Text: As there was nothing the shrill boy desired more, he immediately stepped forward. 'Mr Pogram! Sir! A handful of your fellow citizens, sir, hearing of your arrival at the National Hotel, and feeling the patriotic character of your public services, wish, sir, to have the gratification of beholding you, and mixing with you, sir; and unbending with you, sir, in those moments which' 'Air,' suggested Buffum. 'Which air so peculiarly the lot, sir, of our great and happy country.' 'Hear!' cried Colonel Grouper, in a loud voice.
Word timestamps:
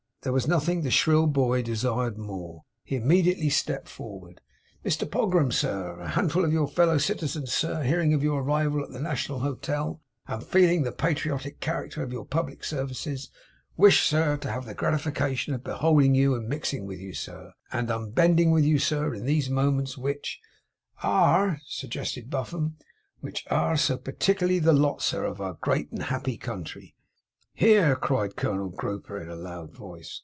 As 0.13 0.23
there 0.25 0.33
was 0.33 0.47
nothing 0.47 0.83
the 0.83 0.91
shrill 0.91 1.25
boy 1.25 1.63
desired 1.63 2.15
more, 2.15 2.63
he 2.83 2.95
immediately 2.95 3.49
stepped 3.49 3.89
forward. 3.89 4.39
'Mr 4.85 5.09
Pogram! 5.09 5.51
Sir! 5.51 5.99
A 5.99 6.09
handful 6.09 6.45
of 6.45 6.53
your 6.53 6.67
fellow 6.67 6.99
citizens, 6.99 7.51
sir, 7.51 7.81
hearing 7.81 8.13
of 8.13 8.21
your 8.21 8.43
arrival 8.43 8.83
at 8.83 8.91
the 8.91 8.99
National 8.99 9.39
Hotel, 9.39 9.99
and 10.27 10.43
feeling 10.43 10.83
the 10.83 10.91
patriotic 10.91 11.59
character 11.59 12.03
of 12.03 12.11
your 12.13 12.23
public 12.23 12.63
services, 12.63 13.31
wish, 13.77 14.03
sir, 14.05 14.37
to 14.37 14.51
have 14.51 14.67
the 14.67 14.75
gratification 14.75 15.55
of 15.55 15.63
beholding 15.63 16.13
you, 16.13 16.35
and 16.35 16.47
mixing 16.47 16.85
with 16.85 16.99
you, 16.99 17.15
sir; 17.15 17.51
and 17.71 17.89
unbending 17.89 18.51
with 18.51 18.63
you, 18.63 18.77
sir, 18.77 19.15
in 19.15 19.25
those 19.25 19.49
moments 19.49 19.97
which' 19.97 20.39
'Air,' 21.03 21.59
suggested 21.65 22.29
Buffum. 22.29 22.75
'Which 23.21 23.43
air 23.49 23.75
so 23.75 23.97
peculiarly 23.97 24.59
the 24.59 24.71
lot, 24.71 25.01
sir, 25.01 25.25
of 25.25 25.41
our 25.41 25.53
great 25.55 25.91
and 25.91 26.03
happy 26.03 26.37
country.' 26.37 26.93
'Hear!' 27.53 27.97
cried 27.97 28.37
Colonel 28.37 28.69
Grouper, 28.69 29.21
in 29.21 29.29
a 29.29 29.35
loud 29.35 29.71
voice. 29.75 30.19